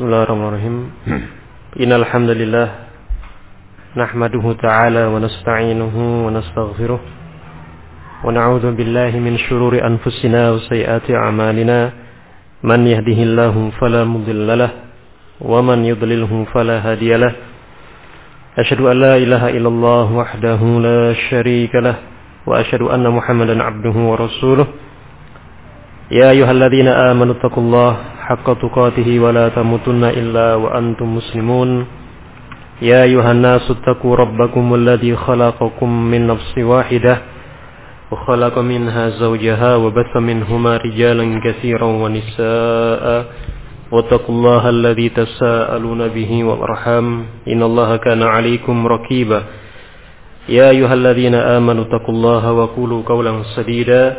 [0.00, 0.76] Bismillahirrahmanirrahim.
[1.76, 2.68] Innal hamdalillah
[3.92, 11.92] nahmaduhu ta'ala wa nasta'inuhu wa nastaghfiruh wa na'udzu billahi min shururi anfusina wa sayyiati a'malina
[12.64, 14.72] man yahdihillahu fala mudhillalah
[15.44, 17.36] wa man yudlilhu fala hadiyalah
[18.56, 22.00] Ashhadu an la ilaha illallah wahdahu la sharika lah
[22.48, 24.64] wa ashhadu anna Muhammadan 'abduhu wa rasuluh
[26.08, 31.85] Ya ayyuhalladhina amanu taqullaha حق تقاته ولا تموتن إلا وأنتم مسلمون
[32.81, 37.17] يا أيها الناس اتقوا ربكم الذي خلقكم من نفس واحدة
[38.11, 43.25] وخلق منها زوجها وبث منهما رجالا كثيرا ونساء
[43.91, 49.41] واتقوا الله الذي تساءلون به والأرحام إن الله كان عليكم ركيبا
[50.49, 54.17] يا أيها الذين آمنوا اتقوا الله وقولوا قولا سديدا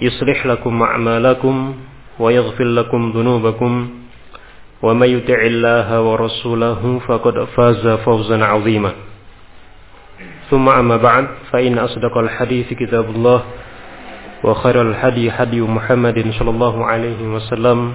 [0.00, 1.74] يصلح لكم أعمالكم
[2.19, 3.89] ويغفر لكم ذنوبكم
[4.81, 8.91] ومن يطع الله ورسوله فقد فاز فوزا عظيما.
[10.49, 13.39] ثم أما بعد فإن أصدق الحديث كتاب الله
[14.43, 17.93] وخير الحدي حدي محمد صلى الله عليه وسلم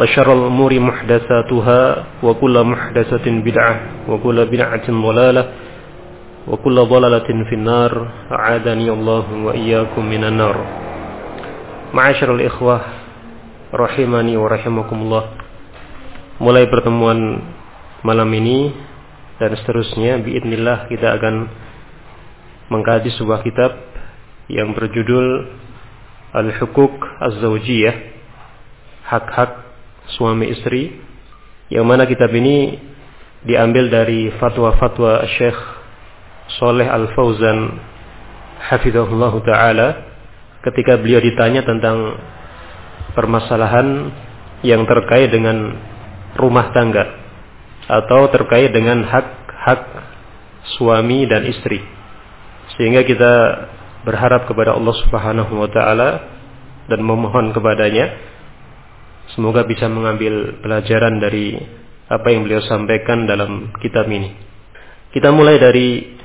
[0.00, 1.82] وشر الأمور محدثاتها
[2.22, 3.74] وكل محدثة بدعة
[4.08, 5.44] وكل بدعة ضلالة
[6.48, 7.92] وكل ضلالة في النار.
[8.32, 10.56] أعادني الله وإياكم من النار.
[11.90, 12.82] Ma'asyarul ikhwah
[13.74, 15.24] rahimani wa rahimakumullah.
[16.38, 17.42] Mulai pertemuan
[18.06, 18.70] malam ini
[19.42, 21.50] dan seterusnya Bi'idnillah kita akan
[22.70, 23.74] mengkaji sebuah kitab
[24.46, 25.50] yang berjudul
[26.30, 27.96] Al-Hukuk Az-Zawjiyah
[29.10, 29.50] Hak-hak
[30.14, 30.94] suami istri
[31.74, 32.78] yang mana kitab ini
[33.42, 35.58] diambil dari fatwa-fatwa Syekh
[36.54, 37.82] Soleh Al-Fauzan
[38.70, 40.09] hafizahullah taala
[40.60, 42.20] ketika beliau ditanya tentang
[43.16, 44.12] permasalahan
[44.60, 45.76] yang terkait dengan
[46.36, 47.16] rumah tangga
[47.88, 49.82] atau terkait dengan hak-hak
[50.78, 51.80] suami dan istri.
[52.76, 53.32] Sehingga kita
[54.06, 56.10] berharap kepada Allah Subhanahu wa taala
[56.86, 58.30] dan memohon kepadanya
[59.34, 61.58] semoga bisa mengambil pelajaran dari
[62.10, 64.34] apa yang beliau sampaikan dalam kitab ini.
[65.10, 66.18] Kita mulai dari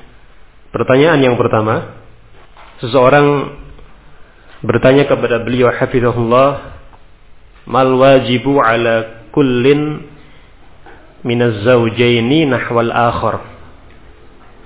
[0.70, 2.04] pertanyaan yang pertama.
[2.76, 3.26] Seseorang
[4.64, 6.78] bertanya kepada beliau hafizahullah
[7.68, 10.06] mal wajibu ala kullin
[11.26, 13.42] minaz zawjaini nahwal akhar?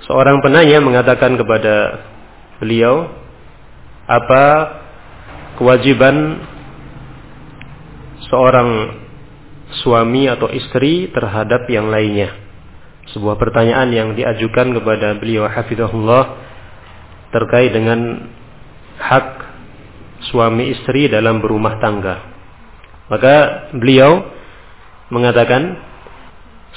[0.06, 2.05] Seorang penanya mengatakan kepada
[2.61, 3.09] beliau
[4.11, 4.45] apa
[5.56, 6.43] kewajiban
[8.28, 9.01] seorang
[9.81, 12.37] suami atau istri terhadap yang lainnya?
[13.11, 16.39] Sebuah pertanyaan yang diajukan kepada beliau hafizahullah
[17.34, 18.31] terkait dengan
[18.99, 19.50] hak
[20.31, 22.17] suami istri dalam berumah tangga.
[23.11, 23.35] Maka
[23.75, 24.23] beliau
[25.11, 25.77] mengatakan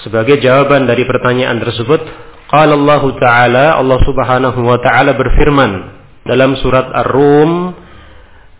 [0.01, 2.01] sebagai jawaban dari pertanyaan tersebut,
[2.49, 5.71] qala Allah taala Allah Subhanahu wa taala berfirman
[6.25, 7.77] dalam surat Ar-Rum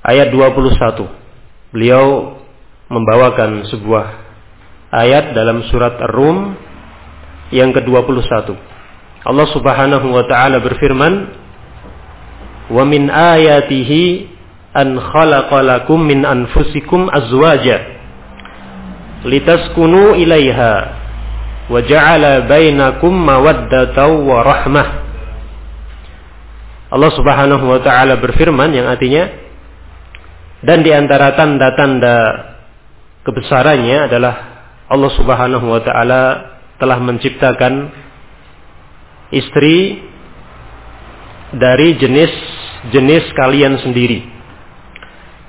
[0.05, 1.73] ayat 21.
[1.73, 2.37] Beliau
[2.93, 4.05] membawakan sebuah
[4.93, 6.53] ayat dalam surat Ar-Rum
[7.49, 8.53] yang ke-21.
[9.23, 11.13] Allah Subhanahu wa taala berfirman,
[12.69, 13.09] wa min
[14.73, 17.93] an khalaqalakum min anfusikum azwaja
[19.23, 20.73] litaskunu ilaiha
[21.69, 24.87] wa ja'ala bainakum mawaddatan wa rahmah
[26.93, 29.29] Allah Subhanahu wa taala berfirman yang artinya
[30.61, 32.15] dan di antara tanda-tanda
[33.25, 34.33] kebesarannya adalah
[34.91, 36.21] Allah Subhanahu wa taala
[36.77, 37.89] telah menciptakan
[39.33, 40.03] istri
[41.53, 44.32] dari jenis-jenis kalian sendiri.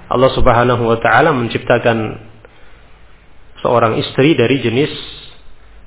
[0.08, 2.20] Allah Subhanahu wa taala menciptakan
[3.64, 4.92] seorang istri dari jenis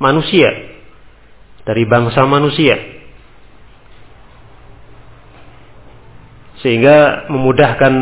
[0.02, 0.50] manusia,
[1.66, 2.78] dari bangsa manusia.
[6.66, 7.94] Sehingga memudahkan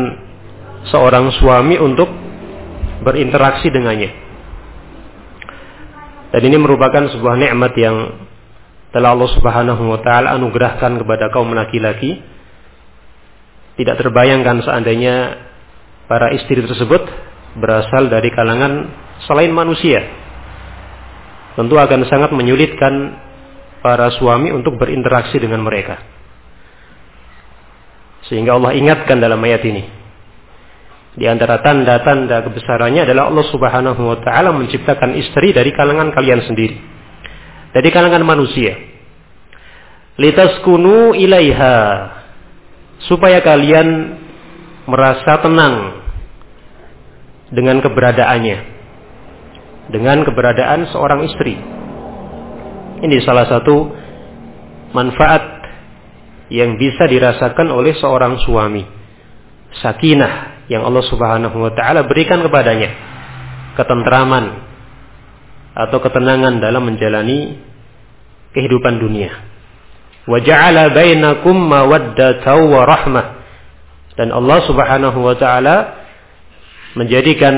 [0.88, 2.08] seorang suami untuk
[3.04, 4.10] berinteraksi dengannya.
[6.32, 7.96] Dan ini merupakan sebuah nikmat yang
[8.96, 12.16] telah Allah Subhanahu wa taala anugerahkan kepada kaum laki-laki
[13.76, 15.36] tidak terbayangkan seandainya
[16.06, 17.02] para istri tersebut
[17.58, 18.90] berasal dari kalangan
[19.26, 20.02] selain manusia.
[21.56, 23.16] Tentu akan sangat menyulitkan
[23.80, 26.00] para suami untuk berinteraksi dengan mereka.
[28.28, 29.84] Sehingga Allah ingatkan dalam ayat ini.
[31.16, 36.96] Di antara tanda-tanda kebesarannya adalah Allah Subhanahu wa taala menciptakan istri dari kalangan kalian sendiri
[37.76, 38.72] dari kalangan manusia.
[40.16, 41.76] Litaskunu ilaiha
[43.04, 44.16] supaya kalian
[44.86, 46.02] merasa tenang
[47.50, 48.74] dengan keberadaannya.
[49.86, 51.54] dengan keberadaan seorang istri.
[53.06, 53.86] Ini salah satu
[54.90, 55.62] manfaat
[56.50, 58.82] yang bisa dirasakan oleh seorang suami.
[59.78, 62.90] Sakinah yang Allah Subhanahu wa taala berikan kepadanya.
[63.76, 64.44] Ketentraman
[65.76, 67.60] atau ketenangan dalam menjalani
[68.56, 69.30] kehidupan dunia.
[70.24, 73.26] Wa ja'ala bainakum mawaddatan wa rahmah.
[74.16, 75.76] Dan Allah Subhanahu wa taala
[76.96, 77.54] menjadikan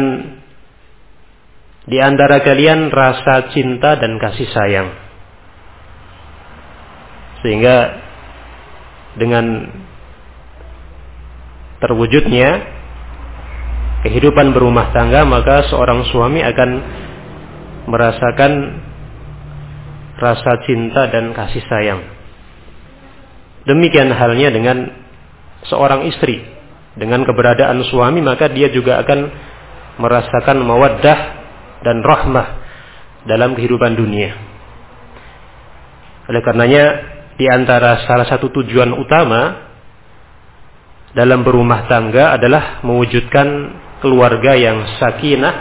[1.88, 4.88] di antara kalian rasa cinta dan kasih sayang.
[7.40, 7.76] Sehingga
[9.14, 9.70] dengan
[11.78, 12.50] terwujudnya
[14.02, 16.70] kehidupan berumah tangga maka seorang suami akan
[17.88, 18.52] merasakan
[20.18, 22.02] rasa cinta dan kasih sayang.
[23.64, 25.07] Demikian halnya dengan
[25.66, 26.44] seorang istri.
[26.98, 29.20] Dengan keberadaan suami maka dia juga akan
[30.02, 31.18] merasakan mawaddah
[31.82, 32.46] dan rahmah
[33.26, 34.34] dalam kehidupan dunia.
[36.28, 36.84] Oleh karenanya
[37.38, 39.70] di antara salah satu tujuan utama
[41.14, 45.54] dalam berumah tangga adalah mewujudkan keluarga yang sakinah,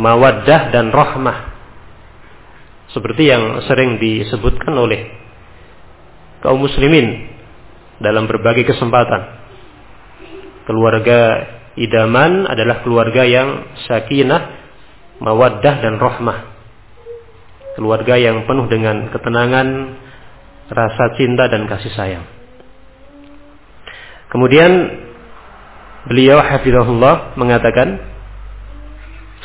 [0.00, 1.38] mawaddah dan rahmah.
[2.90, 5.12] Seperti yang sering disebutkan oleh
[6.40, 7.37] kaum muslimin
[7.98, 9.46] dalam berbagai kesempatan.
[10.66, 11.20] Keluarga
[11.78, 14.42] idaman adalah keluarga yang sakinah,
[15.22, 16.38] mawaddah dan rahmah.
[17.78, 19.68] Keluarga yang penuh dengan ketenangan,
[20.68, 22.26] rasa cinta dan kasih sayang.
[24.28, 24.72] Kemudian
[26.04, 28.02] beliau hafizahullah mengatakan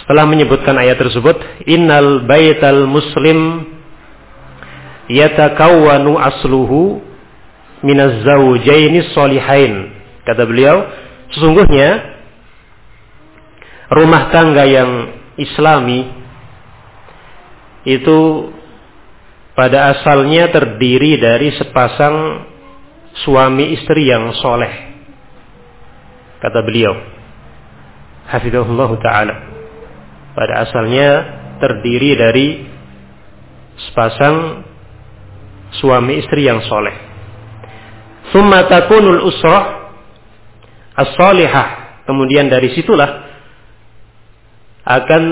[0.03, 3.71] setelah menyebutkan ayat tersebut, innal baital muslim
[5.07, 7.12] yatakawwanu asluhu
[7.83, 9.91] minaz zawjaini solihain.
[10.23, 10.87] Kata beliau,
[11.35, 11.89] sesungguhnya
[13.91, 14.91] rumah tangga yang
[15.35, 16.07] islami
[17.83, 18.49] itu
[19.53, 22.47] pada asalnya terdiri dari sepasang
[23.27, 24.95] suami istri yang soleh.
[26.39, 26.95] Kata beliau,
[28.31, 29.35] Hafidhullah Ta'ala
[30.33, 31.09] pada asalnya
[31.61, 32.47] terdiri dari
[33.89, 34.65] sepasang
[35.77, 37.12] suami istri yang soleh.
[38.33, 39.93] Summa takunul usrah
[40.97, 42.01] as-salihah.
[42.03, 43.31] Kemudian dari situlah
[44.83, 45.23] akan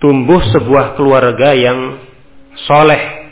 [0.00, 2.00] tumbuh sebuah keluarga yang
[2.64, 3.28] soleh.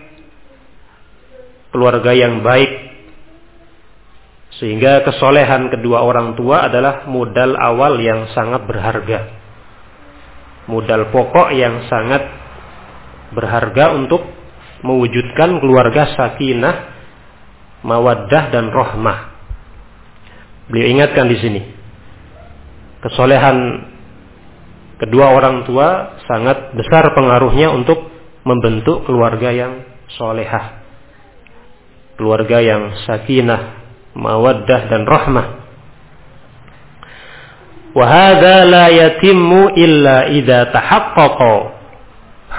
[1.72, 2.72] Keluarga yang baik.
[4.60, 9.36] Sehingga kesolehan kedua orang tua adalah modal awal yang sangat berharga
[10.66, 12.26] modal pokok yang sangat
[13.34, 14.22] berharga untuk
[14.82, 16.95] mewujudkan keluarga sakinah,
[17.82, 19.18] mawaddah dan rahmah.
[20.70, 21.60] Beliau ingatkan di sini.
[23.04, 23.86] Kesolehan
[25.02, 28.08] kedua orang tua sangat besar pengaruhnya untuk
[28.46, 29.82] membentuk keluarga yang
[30.16, 30.82] solehah.
[32.16, 33.62] Keluarga yang sakinah,
[34.16, 35.46] mawaddah dan rahmah.
[37.96, 41.54] Wahada la yatimmu illa idha tahaqqaqa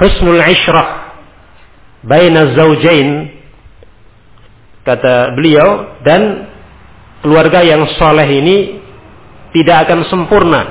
[0.01, 1.13] husnul ishrah
[2.01, 3.36] baina zawjain
[4.87, 6.47] kata beliau dan
[7.19, 8.57] keluarga yang soleh ini
[9.51, 10.61] tidak akan sempurna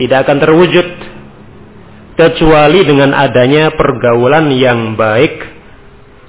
[0.00, 0.88] tidak akan terwujud
[2.14, 5.42] kecuali dengan adanya pergaulan yang baik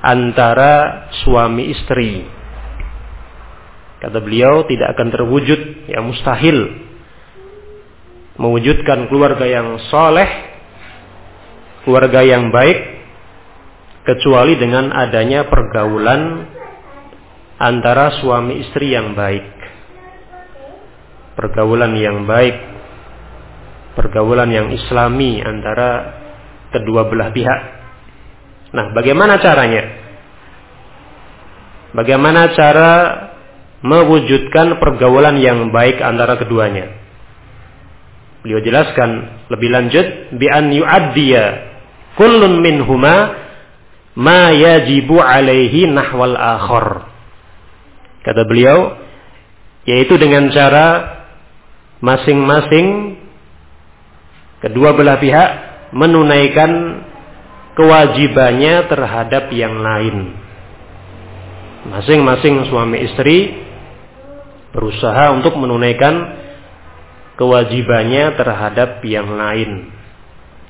[0.02, 2.26] antara suami istri.
[4.02, 6.88] Kata beliau tidak akan terwujud, yang mustahil
[8.40, 10.30] mewujudkan keluarga yang soleh,
[11.84, 12.78] keluarga yang baik,
[14.10, 16.50] kecuali dengan adanya pergaulan
[17.62, 19.46] antara suami istri yang baik.
[21.38, 22.58] Pergaulan yang baik,
[23.94, 26.18] pergaulan yang islami antara
[26.74, 27.62] kedua belah pihak.
[28.74, 29.84] Nah, bagaimana caranya?
[31.94, 32.92] Bagaimana cara
[33.86, 36.98] mewujudkan pergaulan yang baik antara keduanya.
[38.42, 41.44] Beliau jelaskan lebih lanjut bi an yu'addiya
[42.16, 43.49] kullun minhuma
[44.20, 47.08] ma yajibu alaihi nahwal akhar.
[48.28, 49.00] Kata beliau
[49.88, 50.88] yaitu dengan cara
[52.04, 53.16] masing-masing
[54.60, 55.50] kedua belah pihak
[55.96, 57.02] menunaikan
[57.80, 60.36] kewajibannya terhadap yang lain.
[61.88, 63.56] Masing-masing suami istri
[64.76, 66.36] berusaha untuk menunaikan
[67.40, 69.96] kewajibannya terhadap yang lain.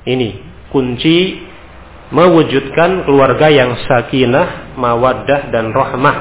[0.06, 0.28] Ini
[0.70, 1.49] kunci
[2.10, 6.16] mewujudkan keluarga yang sakinah, mawaddah dan rahmah.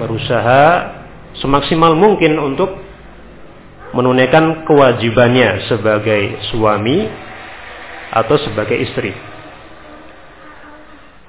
[0.00, 0.64] Berusaha
[1.44, 2.72] semaksimal mungkin untuk
[3.92, 7.04] menunaikan kewajibannya sebagai suami
[8.10, 9.12] atau sebagai istri.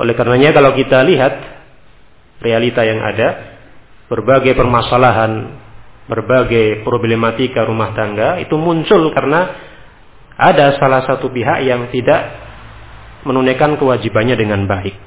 [0.02, 1.34] Oleh karenanya kalau kita lihat
[2.42, 3.60] realita yang ada,
[4.10, 5.62] berbagai permasalahan,
[6.10, 9.71] berbagai problematika rumah tangga itu muncul karena
[10.38, 12.22] ada salah satu pihak yang tidak
[13.28, 14.98] menunaikan kewajibannya dengan baik.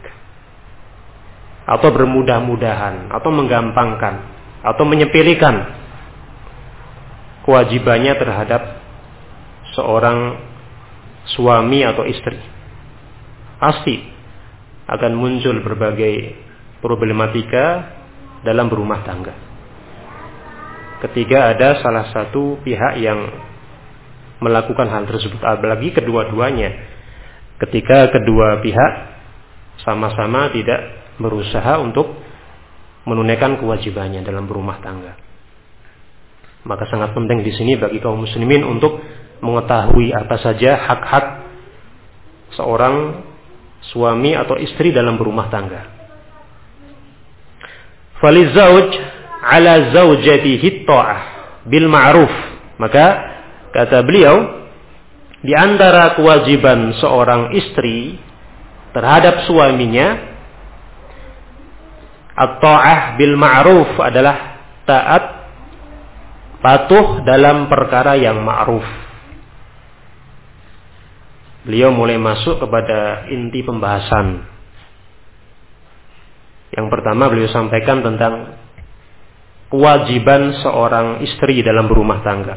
[1.65, 4.15] Atau bermudah-mudahan, atau menggampangkan,
[4.61, 5.65] atau menyepelekan
[7.45, 8.63] kewajibannya terhadap
[9.77, 10.41] seorang
[11.37, 12.37] suami atau istri.
[13.57, 13.97] Pasti
[14.85, 16.37] akan muncul berbagai
[16.85, 17.97] problematika
[18.45, 19.33] dalam berumah tangga.
[21.01, 23.29] Ketika ada salah satu pihak yang
[24.45, 26.77] melakukan hal tersebut, apalagi kedua-duanya,
[27.65, 28.93] ketika kedua pihak
[29.81, 32.13] sama-sama tidak berusaha untuk
[33.09, 35.17] menunaikan kewajibannya dalam berumah tangga.
[36.65, 39.01] Maka sangat penting di sini bagi kaum muslimin untuk
[39.45, 41.27] mengetahui apa saja hak-hak
[42.57, 43.25] seorang
[43.93, 45.83] suami atau istri dalam berumah tangga.
[48.17, 48.89] Falizauj
[49.45, 51.21] ala zaujatihi ta'ah
[51.69, 52.33] bil ma'ruf.
[52.81, 53.34] Maka
[53.75, 54.65] kata beliau
[55.43, 58.17] di antara kewajiban seorang istri
[58.95, 60.31] terhadap suaminya
[62.39, 65.25] at-ta'ah bil ma'ruf adalah taat
[66.63, 68.87] patuh dalam perkara yang ma'ruf.
[71.69, 74.45] Beliau mulai masuk kepada inti pembahasan.
[76.75, 78.59] Yang pertama beliau sampaikan tentang
[79.73, 82.57] kewajiban seorang istri dalam berumah tangga.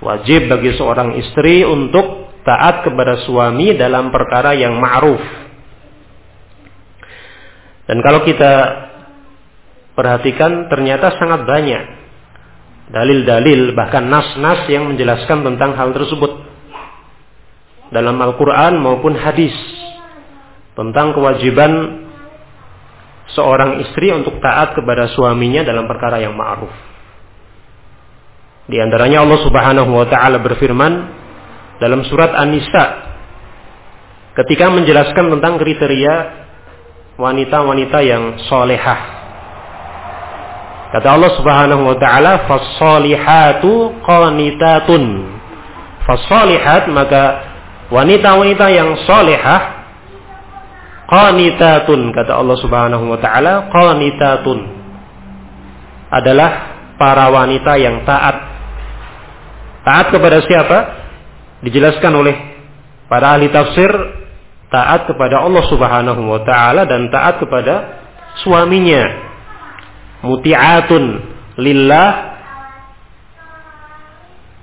[0.00, 5.20] Wajib bagi seorang istri untuk taat kepada suami dalam perkara yang ma'ruf.
[7.84, 8.52] Dan kalau kita
[9.92, 11.82] perhatikan ternyata sangat banyak
[12.90, 16.32] dalil-dalil bahkan nas-nas yang menjelaskan tentang hal tersebut
[17.92, 19.54] dalam Al-Quran maupun hadis
[20.74, 22.06] tentang kewajiban
[23.34, 26.89] seorang istri untuk taat kepada suaminya dalam perkara yang ma'ruf.
[28.70, 30.92] Di antaranya Allah Subhanahu wa taala berfirman
[31.82, 33.10] dalam surat An-Nisa
[34.38, 36.14] ketika menjelaskan tentang kriteria
[37.18, 39.20] wanita-wanita yang solehah
[40.90, 45.02] Kata Allah Subhanahu wa taala, "Fas-solihatu qanitatun."
[46.02, 47.22] Fas-solihat maka
[47.94, 49.86] wanita-wanita yang solehah
[51.06, 54.58] qanitatun kata Allah Subhanahu wa taala, qanitatun
[56.10, 56.50] adalah
[56.98, 58.49] para wanita yang taat.
[59.90, 60.78] Taat kepada siapa?
[61.66, 62.36] Dijelaskan oleh
[63.10, 63.90] para ahli tafsir
[64.70, 67.98] taat kepada Allah Subhanahu wa taala dan taat kepada
[68.46, 69.02] suaminya.
[70.22, 71.02] Muti'atun
[71.58, 72.38] lillah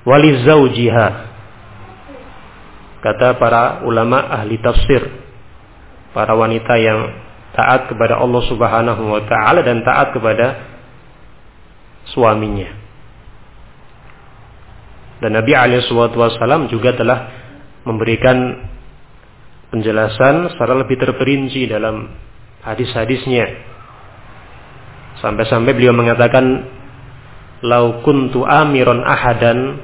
[0.07, 1.07] walizaujiha
[3.03, 5.11] kata para ulama ahli tafsir
[6.15, 7.11] para wanita yang
[7.51, 10.55] taat kepada Allah Subhanahu wa taala dan taat kepada
[12.15, 12.86] suaminya
[15.17, 17.29] dan Nabi alaihi wasallam juga telah
[17.83, 18.67] memberikan
[19.73, 22.11] penjelasan secara lebih terperinci dalam
[22.63, 23.67] hadis-hadisnya
[25.17, 26.45] Sampai-sampai beliau mengatakan
[27.65, 29.81] lau kuntu amiron ahadan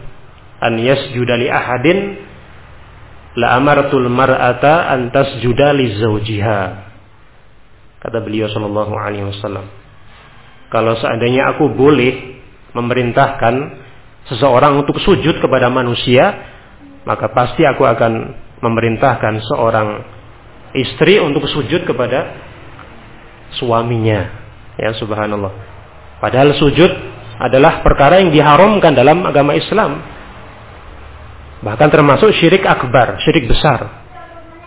[0.61, 2.21] an yasjuda li ahadin
[3.33, 6.61] la amartul mar'ata an tasjuda li zawjiha.
[7.97, 9.65] Kata beliau sallallahu alaihi wasallam.
[10.69, 12.37] Kalau seandainya aku boleh
[12.77, 13.82] memerintahkan
[14.31, 16.51] seseorang untuk sujud kepada manusia,
[17.03, 18.13] maka pasti aku akan
[18.63, 19.87] memerintahkan seorang
[20.75, 22.31] istri untuk sujud kepada
[23.59, 24.43] suaminya.
[24.79, 25.53] Ya subhanallah.
[26.23, 26.91] Padahal sujud
[27.37, 29.99] adalah perkara yang diharamkan dalam agama Islam.
[31.63, 34.03] Bahkan termasuk syirik akbar, syirik besar.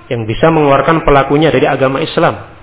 [0.07, 2.57] Yang bisa mengeluarkan pelakunya dari agama Islam.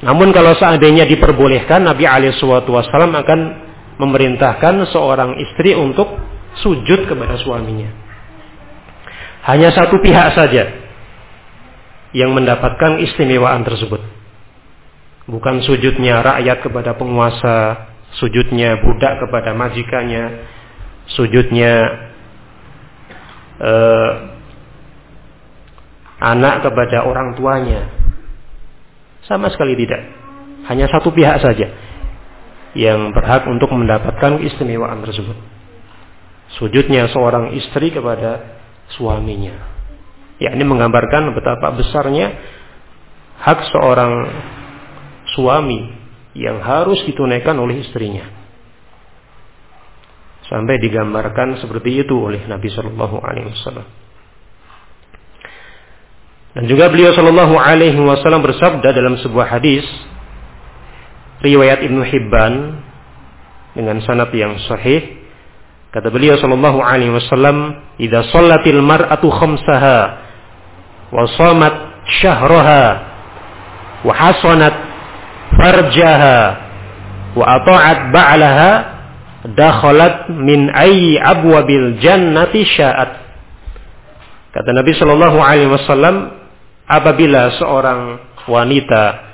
[0.00, 3.40] Namun kalau seandainya diperbolehkan, Nabi Wasallam akan
[4.00, 6.08] memerintahkan seorang istri untuk
[6.64, 7.92] sujud kepada suaminya.
[9.44, 10.64] Hanya satu pihak saja
[12.16, 14.00] yang mendapatkan istimewaan tersebut
[15.30, 17.86] Bukan sujudnya rakyat kepada penguasa,
[18.18, 20.42] sujudnya budak kepada majikannya,
[21.14, 21.72] sujudnya
[23.62, 24.10] eh,
[26.18, 27.86] anak kepada orang tuanya.
[29.22, 30.02] Sama sekali tidak.
[30.66, 31.70] Hanya satu pihak saja
[32.78, 35.34] yang berhak untuk mendapatkan keistimewaan tersebut.
[36.58, 38.58] Sujudnya seorang istri kepada
[38.94, 39.54] suaminya.
[40.40, 42.32] Ya, ini menggambarkan betapa besarnya
[43.44, 44.12] hak seorang
[45.36, 45.92] suami
[46.34, 48.26] yang harus ditunaikan oleh istrinya.
[50.50, 53.86] Sampai digambarkan seperti itu oleh Nabi Shallallahu Alaihi Wasallam.
[56.50, 59.86] Dan juga beliau Shallallahu Alaihi Wasallam bersabda dalam sebuah hadis
[61.40, 62.54] riwayat Ibnu Hibban
[63.76, 65.20] dengan sanad yang sahih.
[65.90, 69.98] Kata beliau Shallallahu Alaihi Wasallam "Idza sholatil mar'atu khamsaha
[71.10, 71.74] wa shamat
[72.22, 72.84] syahraha
[74.06, 74.74] wa hasanat
[75.58, 76.38] farjaha
[77.34, 78.70] wa ata'at ba'laha
[79.54, 83.10] dakhalat min ayyi abwabil jannati sya'at.
[84.50, 86.34] Kata Nabi Shallallahu alaihi wasallam
[86.90, 88.18] apabila seorang
[88.50, 89.29] wanita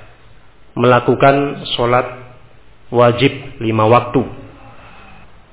[0.76, 2.06] melakukan sholat
[2.92, 4.22] wajib lima waktu.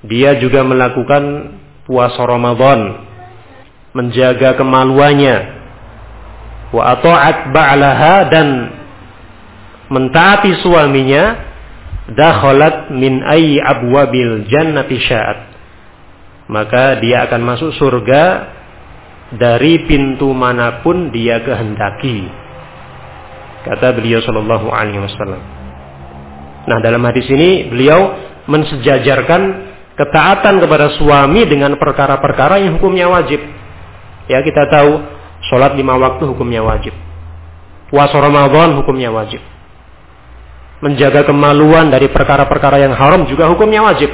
[0.04, 1.56] Dia juga melakukan
[1.88, 3.08] puasa Ramadan,
[3.96, 5.38] menjaga kemaluannya,
[6.76, 8.48] wa ato'at ba'laha dan
[9.88, 11.24] mentaati suaminya,
[12.12, 15.40] dakhalat min ayyi abwabil jannati sya'at.
[16.52, 18.52] Maka dia akan masuk surga
[19.40, 22.43] dari pintu mana pun dia kehendaki.
[23.64, 25.42] Kata beliau Shallallahu Alaihi Wasallam.
[26.64, 28.16] Nah dalam hadis ini beliau
[28.48, 29.42] mensejajarkan
[29.96, 33.40] ketaatan kepada suami dengan perkara-perkara yang hukumnya wajib.
[34.28, 35.00] Ya kita tahu
[35.52, 36.96] sholat lima waktu hukumnya wajib.
[37.92, 39.40] Puasa Ramadan hukumnya wajib.
[40.84, 44.12] Menjaga kemaluan dari perkara-perkara yang haram juga hukumnya wajib.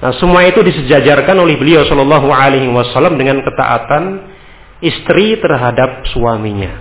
[0.00, 4.32] Nah, semua itu disejajarkan oleh beliau Shallallahu Alaihi Wasallam dengan ketaatan
[4.80, 6.72] istri terhadap suaminya,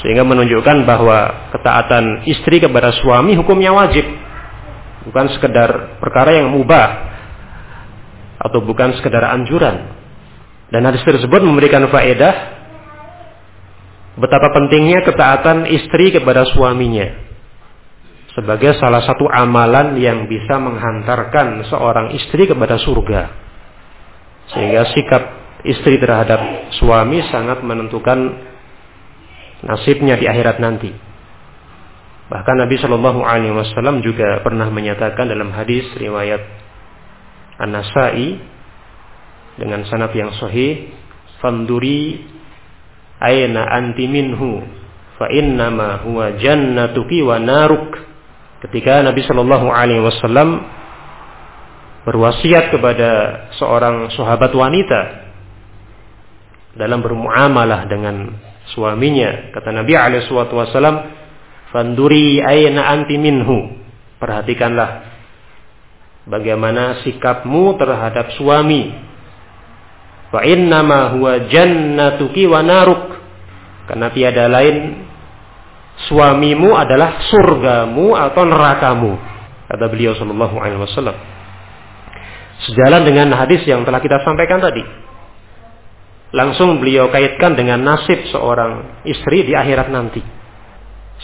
[0.00, 4.04] sehingga menunjukkan bahwa ketaatan istri kepada suami hukumnya wajib,
[5.04, 6.88] bukan sekedar perkara yang mubah
[8.40, 10.00] atau bukan sekedar anjuran.
[10.72, 12.34] Dan hadis tersebut memberikan faedah
[14.16, 17.30] betapa pentingnya ketaatan istri kepada suaminya
[18.32, 23.22] sebagai salah satu amalan yang bisa menghantarkan seorang istri kepada surga.
[24.54, 25.22] Sehingga sikap
[25.66, 28.49] istri terhadap suami sangat menentukan
[29.64, 30.90] nasibnya di akhirat nanti.
[32.30, 36.40] Bahkan Nabi Shallallahu Alaihi Wasallam juga pernah menyatakan dalam hadis riwayat
[37.58, 38.38] An-Nasai
[39.58, 40.94] dengan sanad yang sahih,
[41.42, 42.22] "Fanduri
[43.18, 44.62] aina anti minhu
[45.18, 48.10] fa innama huwa jannatuki wa naruk."
[48.60, 50.60] ketika Nabi Shallallahu Alaihi Wasallam
[52.04, 53.10] berwasiat kepada
[53.56, 55.00] seorang sahabat wanita
[56.76, 58.36] dalam bermuamalah dengan
[58.74, 59.52] suaminya.
[59.54, 60.96] Kata Nabi Alaihi Wasallam
[61.74, 63.78] fanduri ayna anti minhu.
[64.20, 65.08] Perhatikanlah
[66.28, 68.92] bagaimana sikapmu terhadap suami.
[70.30, 73.02] Fa innama huwa jannatuki wa naruk.
[73.90, 75.06] Karena tiada lain
[76.06, 79.12] suamimu adalah surgamu atau nerakamu
[79.70, 81.14] kata beliau sallallahu alaihi wasallam.
[82.66, 85.09] Sejalan dengan hadis yang telah kita sampaikan tadi
[86.30, 90.22] langsung beliau kaitkan dengan nasib seorang istri di akhirat nanti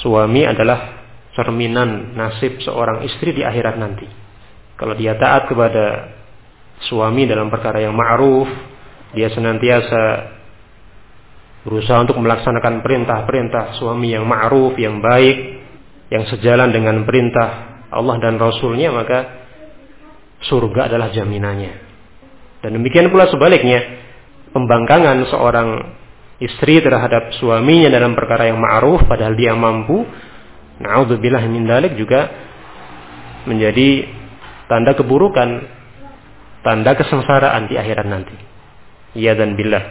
[0.02, 4.06] suami adalah cerminan nasib seorang istri di akhirat nanti
[4.74, 6.16] kalau dia taat kepada
[6.90, 8.50] suami dalam perkara yang ma'ruf
[9.14, 10.36] dia senantiasa
[11.66, 15.58] berusaha untuk melaksanakan perintah-perintah suami yang ma'ruf, yang baik,
[16.14, 19.18] yang sejalan dengan perintah Allah dan Rasulnya, maka
[20.46, 21.74] surga adalah jaminannya.
[22.62, 23.82] Dan demikian pula sebaliknya,
[24.56, 25.68] pembangkangan seorang
[26.40, 30.08] istri terhadap suaminya dalam perkara yang ma'ruf, padahal dia mampu,
[30.80, 32.32] na'udzubillah min dalik juga
[33.44, 34.08] menjadi
[34.64, 35.48] tanda keburukan,
[36.64, 38.36] tanda kesengsaraan di akhirat nanti.
[39.12, 39.84] Ya dan billah.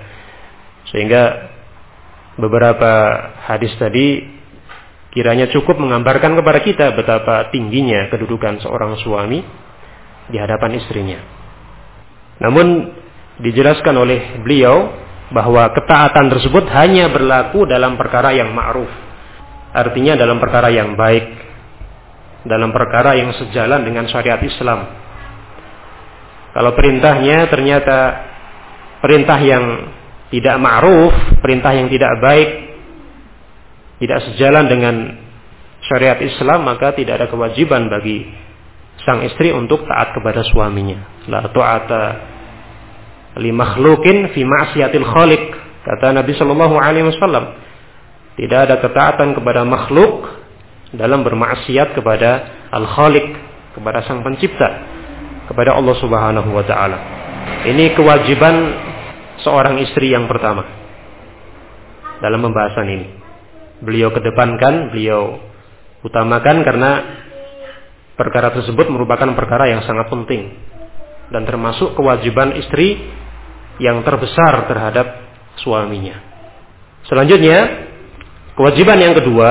[0.89, 1.53] Sehingga
[2.41, 2.91] beberapa
[3.45, 4.21] hadis tadi
[5.13, 9.45] kiranya cukup menggambarkan kepada kita betapa tingginya kedudukan seorang suami
[10.29, 11.19] di hadapan istrinya.
[12.43, 12.67] Namun
[13.39, 14.93] dijelaskan oleh beliau
[15.33, 18.91] bahwa ketaatan tersebut hanya berlaku dalam perkara yang ma'ruf.
[19.75, 21.25] Artinya dalam perkara yang baik,
[22.47, 24.87] dalam perkara yang sejalan dengan syariat Islam.
[26.55, 27.97] Kalau perintahnya ternyata
[29.03, 29.91] perintah yang
[30.31, 32.49] tidak ma'ruf, perintah yang tidak baik,
[33.99, 34.95] tidak sejalan dengan
[35.83, 38.23] syariat Islam, maka tidak ada kewajiban bagi
[39.03, 41.27] sang istri untuk taat kepada suaminya.
[41.27, 42.01] La ta'ata
[43.39, 45.43] li makhlukin fi ma'siyatil khaliq.
[45.85, 47.45] Kata Nabi Shallallahu alaihi wasallam,
[48.35, 50.27] tidak ada ketaatan kepada makhluk
[50.95, 52.29] dalam bermaksiat kepada
[52.73, 53.27] Al-Khaliq,
[53.77, 54.69] kepada Sang Pencipta,
[55.47, 56.97] kepada Allah Subhanahu wa taala.
[57.69, 58.55] Ini kewajiban
[59.45, 60.65] seorang istri yang pertama
[62.23, 63.07] dalam pembahasan ini.
[63.83, 65.37] Beliau kedepankan, beliau
[66.01, 66.91] utamakan karena
[68.15, 70.55] perkara tersebut merupakan perkara yang sangat penting
[71.29, 73.01] dan termasuk kewajiban istri
[73.81, 75.07] yang terbesar terhadap
[75.59, 76.19] suaminya.
[77.05, 77.87] Selanjutnya,
[78.55, 79.49] kewajiban yang kedua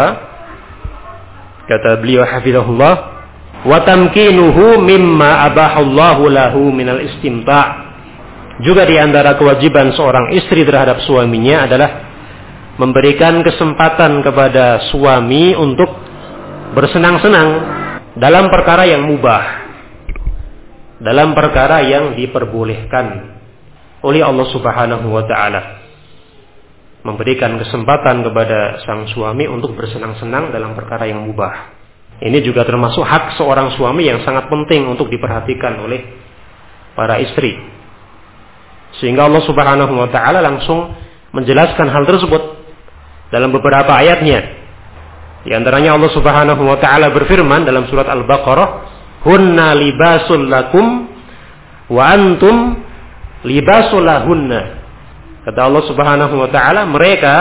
[1.64, 2.94] kata beliau hafizahullah
[3.64, 7.84] wa tamkinuhu mimma abahallahu lahu minal istimta'
[8.62, 11.90] juga di antara kewajiban seorang istri terhadap suaminya adalah
[12.78, 15.90] memberikan kesempatan kepada suami untuk
[16.74, 17.48] bersenang-senang
[18.18, 19.66] dalam perkara yang mubah
[21.02, 23.33] dalam perkara yang diperbolehkan
[24.04, 25.80] oleh Allah Subhanahu wa taala.
[27.04, 31.72] Memberikan kesempatan kepada sang suami untuk bersenang-senang dalam perkara yang mubah.
[32.20, 36.00] Ini juga termasuk hak seorang suami yang sangat penting untuk diperhatikan oleh
[36.96, 37.58] para istri.
[39.02, 40.94] Sehingga Allah Subhanahu wa taala langsung
[41.34, 42.42] menjelaskan hal tersebut
[43.34, 44.62] dalam beberapa ayatnya.
[45.44, 48.68] Di antaranya Allah Subhanahu wa taala berfirman dalam surat Al-Baqarah
[49.26, 51.10] hunna libasul lakum
[51.90, 52.83] wa antum
[53.44, 54.84] libasul lahunna.
[55.44, 57.36] Kata Allah Subhanahu wa taala, mereka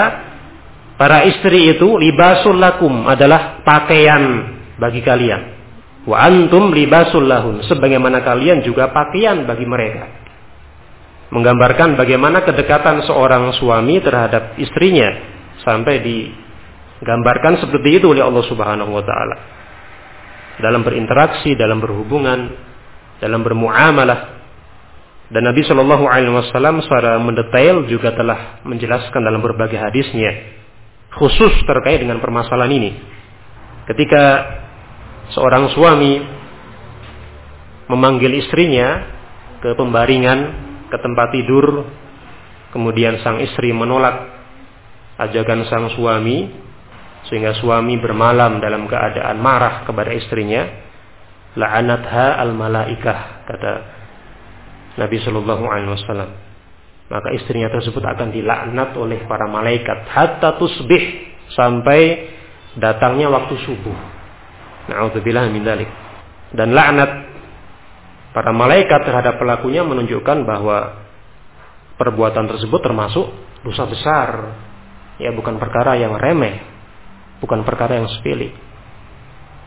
[1.00, 5.56] para istri itu libasul lakum adalah pakaian bagi kalian.
[6.04, 10.04] Wa antum libasul lahun, sebagaimana kalian juga pakaian bagi mereka.
[11.32, 15.10] Menggambarkan bagaimana kedekatan seorang suami terhadap istrinya
[15.64, 19.36] sampai digambarkan seperti itu oleh Allah Subhanahu wa taala
[20.60, 22.54] dalam berinteraksi, dalam berhubungan,
[23.18, 24.33] dalam bermuamalah.
[25.32, 30.60] Dan Nabi Shallallahu Alaihi Wasallam secara mendetail juga telah menjelaskan dalam berbagai hadisnya,
[31.16, 32.92] khusus terkait dengan permasalahan ini.
[33.88, 34.24] Ketika
[35.32, 36.20] seorang suami
[37.88, 39.08] memanggil istrinya
[39.64, 40.40] ke pembaringan,
[40.92, 41.88] ke tempat tidur,
[42.76, 44.28] kemudian sang istri menolak
[45.24, 46.52] ajakan sang suami,
[47.32, 50.68] sehingga suami bermalam dalam keadaan marah kepada istrinya
[51.56, 53.72] la'anatha al malaikah kata
[54.98, 56.32] Nabi Shallallahu Alaihi Wasallam.
[57.10, 60.10] Maka istrinya tersebut akan dilaknat oleh para malaikat.
[60.10, 62.32] Hatta tusbih sampai
[62.80, 63.98] datangnya waktu subuh.
[64.90, 65.90] Na'udzubillah min dalik.
[66.54, 67.12] Dan laknat
[68.34, 71.06] para malaikat terhadap pelakunya menunjukkan bahwa
[72.02, 73.30] perbuatan tersebut termasuk
[73.62, 74.30] dosa besar.
[75.22, 76.66] Ya bukan perkara yang remeh.
[77.44, 78.56] Bukan perkara yang sepele.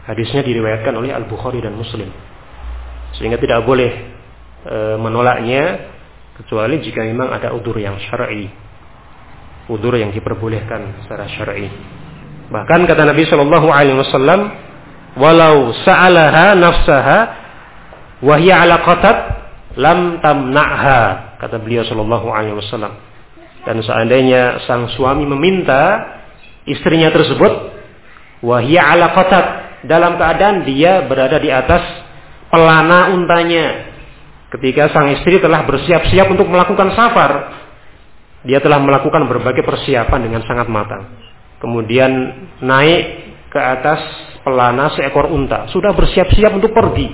[0.06, 2.06] Hadisnya diriwayatkan oleh Al Bukhari dan Muslim,
[3.18, 4.15] sehingga tidak boleh
[4.66, 5.94] e, menolaknya
[6.36, 8.50] kecuali jika memang ada udur yang syar'i,
[9.70, 11.70] udur yang diperbolehkan secara syar'i.
[12.46, 14.40] Bahkan kata Nabi Shallallahu Alaihi Wasallam,
[15.18, 17.18] walau sa'alaha nafsaha
[18.22, 19.18] wahya ala qatat
[19.78, 22.94] lam tamna'ha kata beliau Shallallahu Alaihi Wasallam.
[23.66, 26.14] Dan seandainya sang suami meminta
[26.70, 27.74] istrinya tersebut
[28.46, 29.46] wahia ala qatat
[29.86, 31.82] dalam keadaan dia berada di atas
[32.50, 33.95] pelana untanya
[34.54, 37.32] ketika sang istri telah bersiap-siap untuk melakukan safar
[38.46, 41.10] dia telah melakukan berbagai persiapan dengan sangat matang
[41.58, 42.10] kemudian
[42.62, 43.02] naik
[43.50, 44.00] ke atas
[44.46, 47.10] pelana seekor unta sudah bersiap-siap untuk pergi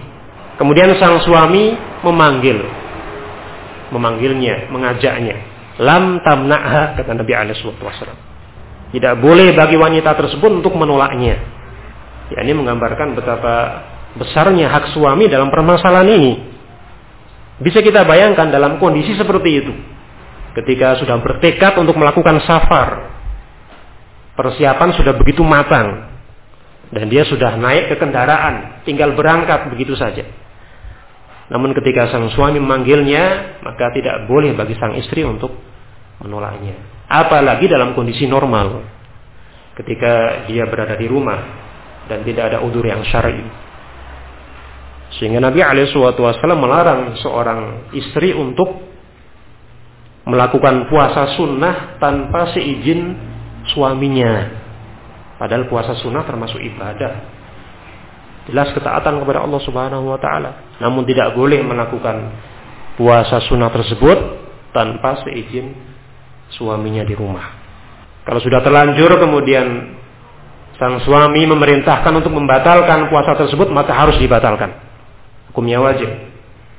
[0.61, 1.73] kemudian sang suami
[2.05, 2.61] memanggil
[3.93, 5.37] memanggilnya mengajaknya
[5.81, 8.33] lam tamna'ha kata Nabi alaihi wasallam
[8.93, 11.41] tidak boleh bagi wanita tersebut untuk menolaknya.
[12.29, 13.55] Ya, ini menggambarkan betapa
[14.21, 16.33] besarnya hak suami dalam permasalahan ini.
[17.61, 19.73] Bisa kita bayangkan dalam kondisi seperti itu.
[20.57, 23.13] Ketika sudah bertekad untuk melakukan safar.
[24.33, 26.09] Persiapan sudah begitu matang.
[26.93, 28.85] Dan dia sudah naik ke kendaraan.
[28.89, 30.25] Tinggal berangkat begitu saja.
[31.53, 35.53] Namun ketika sang suami memanggilnya, maka tidak boleh bagi sang istri untuk
[36.25, 37.05] menolaknya.
[37.13, 38.89] Apalagi dalam kondisi normal.
[39.77, 41.41] Ketika dia berada di rumah
[42.09, 43.41] dan tidak ada udur yang syar'i.
[45.23, 48.75] Sehingga Nabi Wasallam melarang seorang istri untuk
[50.27, 53.15] melakukan puasa sunnah tanpa seizin
[53.71, 54.51] suaminya.
[55.39, 57.23] Padahal puasa sunnah termasuk ibadah.
[58.51, 60.75] Jelas ketaatan kepada Allah Subhanahu wa taala.
[60.83, 62.35] Namun tidak boleh melakukan
[62.99, 64.19] puasa sunnah tersebut
[64.75, 65.71] tanpa seizin
[66.51, 67.47] suaminya di rumah.
[68.27, 69.95] Kalau sudah terlanjur kemudian
[70.83, 74.91] sang suami memerintahkan untuk membatalkan puasa tersebut maka harus dibatalkan.
[75.53, 76.09] Hukumnya wajib.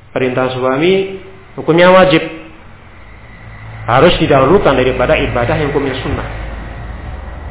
[0.09, 1.21] Perintah suami
[1.53, 2.25] hukumnya wajib.
[3.85, 6.27] Harus didahulukan daripada ibadah yang hukumnya sunnah.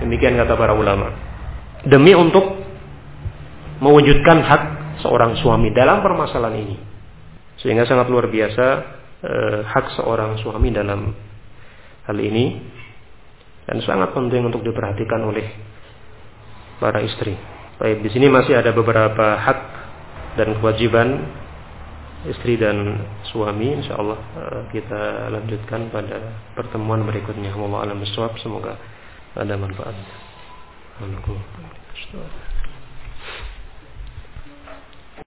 [0.03, 1.15] Demikian kata para ulama.
[1.87, 2.59] Demi untuk
[3.79, 4.63] mewujudkan hak
[5.07, 6.77] seorang suami dalam permasalahan ini.
[7.63, 8.67] Sehingga sangat luar biasa
[9.23, 11.15] eh, hak seorang suami dalam
[12.11, 12.59] hal ini
[13.71, 15.47] dan sangat penting untuk diperhatikan oleh
[16.83, 17.39] para istri.
[17.79, 19.59] Baik, di sini masih ada beberapa hak
[20.39, 21.29] dan kewajiban
[22.29, 23.03] istri dan
[23.35, 27.51] suami insyaallah uh, kita lanjutkan pada pertemuan berikutnya.
[27.51, 27.99] Allah alam
[28.39, 28.79] semoga
[29.35, 29.97] ada manfaat.
[30.97, 32.42] Assalamualaikum